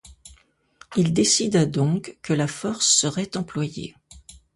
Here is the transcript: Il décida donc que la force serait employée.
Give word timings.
Il 0.95 1.13
décida 1.13 1.67
donc 1.67 2.17
que 2.23 2.33
la 2.33 2.47
force 2.47 2.87
serait 2.89 3.37
employée. 3.37 3.95